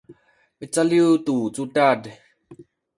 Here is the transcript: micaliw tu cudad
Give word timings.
micaliw 0.59 1.07
tu 1.25 1.35
cudad 1.55 2.01